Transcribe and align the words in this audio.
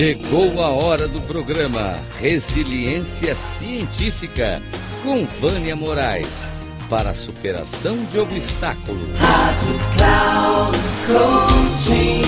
Chegou 0.00 0.62
a 0.62 0.70
hora 0.70 1.06
do 1.06 1.20
programa 1.26 1.98
Resiliência 2.18 3.36
Científica 3.36 4.58
com 5.02 5.26
Vânia 5.26 5.76
Moraes 5.76 6.48
para 6.88 7.10
a 7.10 7.14
superação 7.14 8.02
de 8.06 8.18
obstáculos. 8.18 9.10
Rádio 9.18 9.78
Cloud 9.98 10.78
Coaching. 11.06 12.22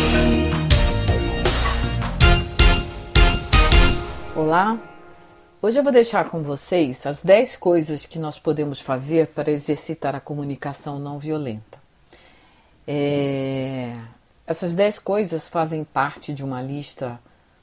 Olá, 4.36 4.78
hoje 5.62 5.78
eu 5.78 5.82
vou 5.82 5.92
deixar 5.94 6.28
com 6.28 6.42
vocês 6.42 7.06
as 7.06 7.22
10 7.22 7.56
coisas 7.56 8.04
que 8.04 8.18
nós 8.18 8.38
podemos 8.38 8.82
fazer 8.82 9.28
para 9.28 9.50
exercitar 9.50 10.14
a 10.14 10.20
comunicação 10.20 10.98
não 10.98 11.18
violenta. 11.18 11.80
É... 12.86 13.96
Essas 14.46 14.74
10 14.74 14.98
coisas 14.98 15.48
fazem 15.48 15.82
parte 15.84 16.34
de 16.34 16.44
uma 16.44 16.60
lista 16.60 17.18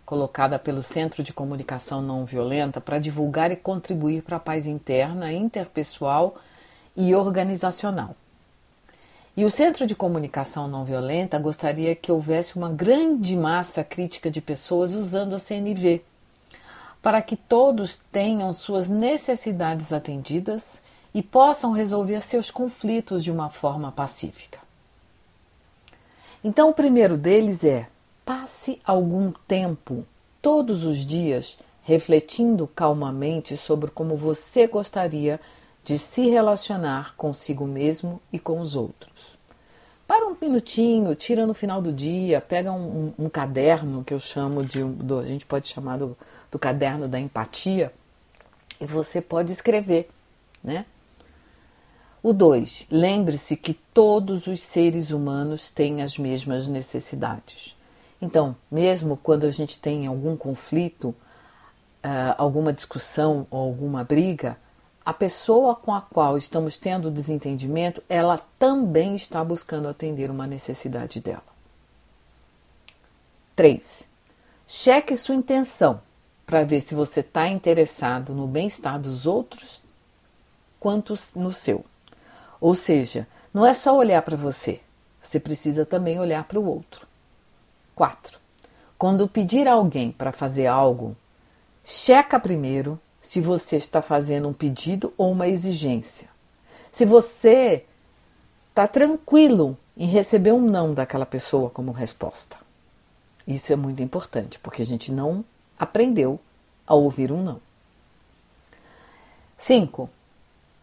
colocada 0.10 0.58
pelo 0.58 0.82
Centro 0.82 1.22
de 1.22 1.32
Comunicação 1.32 2.02
Não 2.02 2.26
Violenta 2.26 2.82
para 2.82 2.98
divulgar 2.98 3.52
e 3.52 3.56
contribuir 3.56 4.24
para 4.24 4.38
a 4.38 4.40
paz 4.40 4.66
interna, 4.66 5.32
interpessoal 5.32 6.36
e 6.98 7.14
organizacional. 7.14 8.16
E 9.38 9.46
o 9.46 9.52
Centro 9.52 9.86
de 9.86 9.94
Comunicação 9.94 10.68
Não 10.68 10.84
Violenta 10.84 11.38
gostaria 11.38 11.94
que 11.94 12.12
houvesse 12.12 12.56
uma 12.56 12.72
grande 12.72 13.38
massa 13.38 13.84
crítica 13.84 14.32
de 14.32 14.42
pessoas 14.42 14.96
usando 14.96 15.36
a 15.36 15.40
CNV, 15.40 16.02
para 17.04 17.22
que 17.22 17.36
todos 17.36 18.00
tenham 18.12 18.52
suas 18.52 18.90
necessidades 18.90 19.94
atendidas 19.94 20.82
e 21.14 21.22
possam 21.22 21.72
resolver 21.72 22.20
seus 22.22 22.50
conflitos 22.50 23.24
de 23.24 23.30
uma 23.30 23.52
forma 23.52 23.92
pacífica. 23.92 24.58
Então, 26.44 26.72
o 26.72 26.74
primeiro 26.74 27.16
deles 27.16 27.64
é 27.64 27.88
Passe 28.30 28.80
algum 28.86 29.32
tempo, 29.48 30.06
todos 30.40 30.84
os 30.84 31.04
dias, 31.04 31.58
refletindo 31.82 32.68
calmamente 32.68 33.58
sobre 33.58 33.90
como 33.90 34.16
você 34.16 34.68
gostaria 34.68 35.42
de 35.84 35.98
se 35.98 36.30
relacionar 36.30 37.16
consigo 37.16 37.66
mesmo 37.66 38.22
e 38.32 38.38
com 38.38 38.60
os 38.60 38.76
outros. 38.76 39.36
Para 40.08 40.28
um 40.28 40.38
minutinho, 40.40 41.16
tira 41.16 41.48
no 41.48 41.56
final 41.56 41.82
do 41.82 41.92
dia, 41.92 42.40
pega 42.40 42.72
um, 42.72 43.14
um, 43.18 43.26
um 43.26 43.30
caderno 43.30 44.04
que 44.04 44.14
eu 44.14 44.20
chamo 44.20 44.64
de, 44.64 44.84
do, 44.84 45.18
a 45.18 45.26
gente 45.26 45.48
pode 45.48 45.68
chamar 45.68 45.98
do, 45.98 46.16
do 46.52 46.60
caderno 46.60 47.08
da 47.08 47.20
empatia, 47.20 47.92
e 48.80 48.86
você 48.86 49.22
pode 49.22 49.52
escrever, 49.52 50.08
né? 50.64 50.86
O 52.22 52.32
2. 52.32 52.86
Lembre-se 52.92 53.58
que 53.58 53.74
todos 53.74 54.46
os 54.46 54.60
seres 54.60 55.10
humanos 55.10 55.72
têm 55.72 56.04
as 56.04 56.16
mesmas 56.16 56.68
necessidades. 56.68 57.79
Então, 58.22 58.56
mesmo 58.70 59.18
quando 59.18 59.46
a 59.46 59.52
gente 59.52 59.80
tem 59.80 60.06
algum 60.06 60.36
conflito, 60.36 61.10
uh, 62.04 62.36
alguma 62.38 62.74
discussão 62.74 63.48
ou 63.50 63.60
alguma 63.60 64.04
briga, 64.04 64.58
a 65.06 65.14
pessoa 65.14 65.76
com 65.76 65.94
a 65.94 66.02
qual 66.02 66.38
estamos 66.38 66.78
tendo 66.78 67.10
desentendimento, 67.10 68.04
ela 68.08 68.40
também 68.60 69.16
está 69.16 69.44
buscando 69.44 69.88
atender 69.88 70.30
uma 70.30 70.46
necessidade 70.46 71.20
dela. 71.20 71.44
3. 73.56 74.08
Cheque 74.68 75.18
sua 75.18 75.36
intenção 75.36 76.02
para 76.46 76.64
ver 76.64 76.82
se 76.82 76.94
você 76.94 77.22
está 77.22 77.48
interessado 77.48 78.34
no 78.34 78.48
bem-estar 78.48 79.00
dos 79.00 79.26
outros 79.26 79.82
quanto 80.80 81.14
no 81.36 81.52
seu. 81.52 81.84
Ou 82.62 82.76
seja, 82.76 83.28
não 83.54 83.66
é 83.66 83.74
só 83.74 83.98
olhar 83.98 84.22
para 84.22 84.38
você, 84.38 84.80
você 85.20 85.40
precisa 85.40 85.86
também 85.86 86.20
olhar 86.20 86.44
para 86.44 86.60
o 86.60 86.66
outro. 86.66 87.09
4. 88.00 88.40
Quando 88.98 89.28
pedir 89.28 89.68
a 89.68 89.74
alguém 89.74 90.10
para 90.10 90.32
fazer 90.32 90.68
algo, 90.68 91.18
checa 91.84 92.40
primeiro 92.40 92.98
se 93.22 93.42
você 93.42 93.76
está 93.76 94.02
fazendo 94.02 94.48
um 94.48 94.54
pedido 94.54 95.14
ou 95.18 95.30
uma 95.34 95.50
exigência. 95.50 96.30
Se 96.90 97.04
você 97.04 97.84
está 98.70 98.88
tranquilo 98.88 99.78
em 99.98 100.08
receber 100.08 100.54
um 100.54 100.62
não 100.62 100.94
daquela 100.94 101.26
pessoa 101.26 101.70
como 101.70 101.92
resposta. 101.92 102.56
Isso 103.46 103.74
é 103.74 103.76
muito 103.76 104.02
importante, 104.02 104.58
porque 104.60 104.82
a 104.82 104.86
gente 104.86 105.12
não 105.12 105.44
aprendeu 105.78 106.40
a 106.88 106.96
ouvir 106.96 107.34
um 107.34 107.44
não. 107.44 107.60
5. 109.58 110.10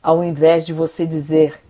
Ao 0.03 0.22
invés 0.22 0.66
de 0.66 0.75
você 0.75 1.06
dizer 1.06 1.65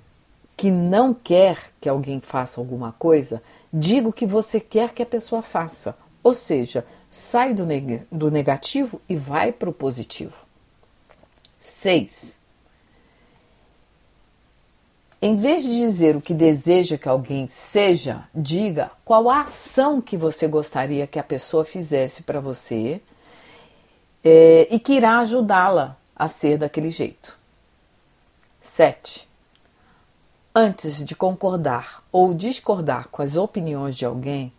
que 0.56 0.70
não 0.70 1.12
quer 1.12 1.58
que 1.80 1.88
alguém 1.88 2.20
faça 2.20 2.60
alguma 2.60 2.92
coisa, 2.92 3.42
diga 3.72 4.08
o 4.08 4.12
que 4.12 4.26
você 4.26 4.58
quer 4.58 4.92
que 4.92 5.02
a 5.02 5.06
pessoa 5.06 5.42
faça. 5.42 5.96
Ou 6.22 6.32
seja, 6.32 6.84
sai 7.10 7.52
do, 7.52 7.66
neg 7.66 8.02
do 8.10 8.30
negativo 8.30 9.00
e 9.08 9.14
vai 9.14 9.52
para 9.52 9.68
o 9.68 9.72
positivo. 9.72 10.46
6. 11.60 12.38
Em 15.20 15.36
vez 15.36 15.62
de 15.62 15.76
dizer 15.76 16.16
o 16.16 16.20
que 16.20 16.34
deseja 16.34 16.98
que 16.98 17.08
alguém 17.08 17.46
seja, 17.46 18.28
diga 18.34 18.90
qual 19.04 19.28
a 19.28 19.40
ação 19.40 20.00
que 20.00 20.16
você 20.16 20.46
gostaria 20.46 21.06
que 21.06 21.18
a 21.18 21.24
pessoa 21.24 21.64
fizesse 21.64 22.22
para 22.22 22.38
você 22.38 23.00
é, 24.22 24.68
e 24.70 24.78
que 24.78 24.92
irá 24.92 25.18
ajudá-la 25.18 25.96
a 26.14 26.28
ser 26.28 26.58
daquele 26.58 26.90
jeito. 26.90 27.38
7. 28.60 29.28
Antes 30.58 31.04
de 31.04 31.14
concordar 31.14 32.02
ou 32.10 32.32
discordar 32.32 33.08
com 33.08 33.20
as 33.20 33.36
opiniões 33.36 33.94
de 33.94 34.06
alguém, 34.06 34.50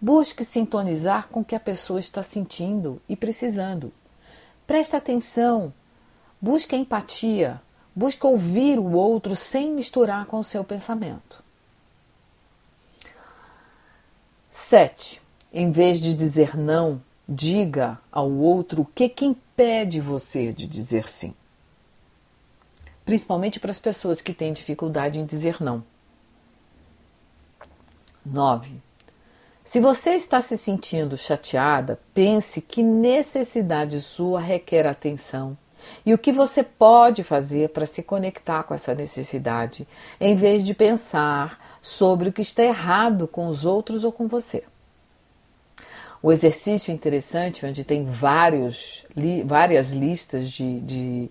busque 0.00 0.42
sintonizar 0.42 1.28
com 1.28 1.40
o 1.40 1.44
que 1.44 1.54
a 1.54 1.60
pessoa 1.60 2.00
está 2.00 2.22
sentindo 2.22 2.98
e 3.06 3.14
precisando. 3.14 3.92
Preste 4.66 4.96
atenção, 4.96 5.70
busque 6.40 6.74
empatia, 6.74 7.60
busque 7.94 8.26
ouvir 8.26 8.78
o 8.78 8.92
outro 8.92 9.36
sem 9.36 9.70
misturar 9.70 10.24
com 10.24 10.38
o 10.38 10.44
seu 10.44 10.64
pensamento. 10.64 11.44
7. 14.50 15.20
Em 15.52 15.70
vez 15.70 16.00
de 16.00 16.14
dizer 16.14 16.56
não, 16.56 17.02
diga 17.28 17.98
ao 18.10 18.30
outro 18.30 18.80
o 18.80 18.86
que, 18.86 19.10
que 19.10 19.26
impede 19.26 20.00
você 20.00 20.54
de 20.54 20.66
dizer 20.66 21.06
sim 21.06 21.34
principalmente 23.04 23.60
para 23.60 23.70
as 23.70 23.78
pessoas 23.78 24.20
que 24.20 24.32
têm 24.32 24.52
dificuldade 24.52 25.18
em 25.18 25.24
dizer 25.24 25.56
não. 25.60 25.84
9. 28.24 28.80
Se 29.64 29.80
você 29.80 30.10
está 30.10 30.40
se 30.40 30.56
sentindo 30.56 31.16
chateada, 31.16 31.98
pense 32.14 32.60
que 32.60 32.82
necessidade 32.82 34.00
sua 34.00 34.40
requer 34.40 34.86
atenção 34.86 35.56
e 36.04 36.14
o 36.14 36.18
que 36.18 36.32
você 36.32 36.62
pode 36.62 37.22
fazer 37.22 37.70
para 37.70 37.86
se 37.86 38.02
conectar 38.02 38.62
com 38.62 38.74
essa 38.74 38.94
necessidade, 38.94 39.86
em 40.20 40.34
vez 40.34 40.64
de 40.64 40.74
pensar 40.74 41.58
sobre 41.80 42.28
o 42.28 42.32
que 42.32 42.42
está 42.42 42.62
errado 42.62 43.26
com 43.26 43.48
os 43.48 43.64
outros 43.64 44.04
ou 44.04 44.12
com 44.12 44.26
você. 44.26 44.64
O 46.22 46.32
exercício 46.32 46.92
interessante, 46.92 47.66
onde 47.66 47.84
tem 47.84 48.04
vários, 48.04 49.04
li, 49.14 49.42
várias 49.42 49.92
listas 49.92 50.50
de, 50.50 50.80
de 50.80 51.30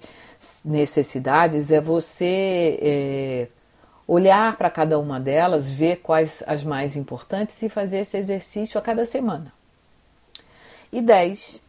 necessidades 0.64 1.72
é 1.72 1.80
você 1.82 2.80
é, 2.82 3.48
olhar 4.08 4.56
para 4.58 4.70
cada 4.70 5.00
uma 5.00 5.20
delas, 5.20 5.70
ver 5.70 5.98
quais 5.98 6.44
as 6.46 6.64
mais 6.64 6.96
importantes 6.96 7.62
e 7.62 7.70
fazer 7.70 8.00
esse 8.00 8.18
exercício 8.18 8.78
a 8.78 8.82
cada 8.82 9.06
semana. 9.06 9.52
E 10.92 11.02
10. 11.02 11.62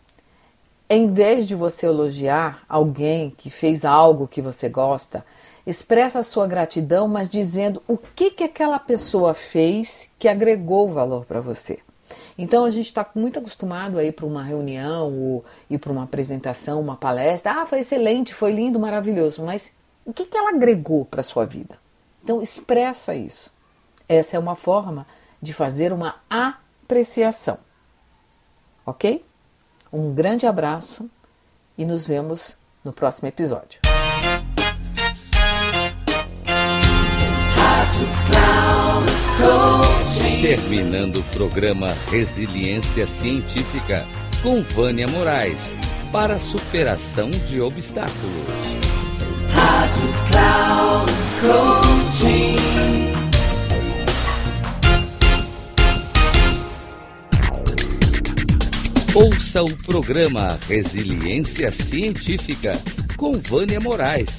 Em 0.90 1.12
vez 1.12 1.48
de 1.48 1.54
você 1.54 1.86
elogiar 1.86 2.62
alguém 2.68 3.30
que 3.30 3.48
fez 3.48 3.84
algo 3.84 4.28
que 4.28 4.42
você 4.42 4.68
gosta, 4.68 5.24
expressa 5.66 6.18
a 6.18 6.22
sua 6.22 6.46
gratidão, 6.46 7.08
mas 7.08 7.28
dizendo 7.28 7.82
o 7.88 7.96
que, 7.96 8.30
que 8.30 8.44
aquela 8.44 8.78
pessoa 8.78 9.32
fez 9.32 10.10
que 10.18 10.28
agregou 10.28 10.88
valor 10.88 11.24
para 11.24 11.40
você. 11.40 11.78
Então 12.36 12.64
a 12.64 12.70
gente 12.70 12.86
está 12.86 13.06
muito 13.14 13.38
acostumado 13.38 13.98
a 13.98 14.04
ir 14.04 14.12
para 14.12 14.26
uma 14.26 14.42
reunião 14.42 15.12
ou 15.12 15.44
ir 15.68 15.78
para 15.78 15.92
uma 15.92 16.04
apresentação, 16.04 16.80
uma 16.80 16.96
palestra. 16.96 17.52
Ah, 17.60 17.66
foi 17.66 17.80
excelente, 17.80 18.34
foi 18.34 18.52
lindo, 18.52 18.78
maravilhoso, 18.78 19.42
mas 19.42 19.72
o 20.04 20.12
que, 20.12 20.24
que 20.26 20.36
ela 20.36 20.50
agregou 20.50 21.04
para 21.04 21.20
a 21.20 21.24
sua 21.24 21.44
vida? 21.44 21.78
Então 22.22 22.42
expressa 22.42 23.14
isso. 23.14 23.52
Essa 24.08 24.36
é 24.36 24.38
uma 24.38 24.54
forma 24.54 25.06
de 25.40 25.52
fazer 25.52 25.92
uma 25.92 26.16
apreciação. 26.28 27.58
Ok? 28.84 29.24
Um 29.92 30.12
grande 30.12 30.46
abraço 30.46 31.08
e 31.76 31.84
nos 31.84 32.06
vemos 32.06 32.56
no 32.84 32.92
próximo 32.92 33.28
episódio. 33.28 33.83
Terminando 40.40 41.20
o 41.20 41.22
programa 41.24 41.96
Resiliência 42.10 43.06
Científica 43.06 44.06
com 44.42 44.62
Vânia 44.62 45.08
Moraes 45.08 45.72
para 46.12 46.38
superação 46.38 47.30
de 47.30 47.60
obstáculos. 47.60 48.48
Rádio 49.50 50.08
Cloud 50.30 51.12
Coaching. 51.40 52.56
Ouça 59.14 59.62
o 59.62 59.76
programa 59.84 60.58
Resiliência 60.68 61.70
Científica 61.70 62.80
com 63.16 63.32
Vânia 63.32 63.80
Moraes, 63.80 64.38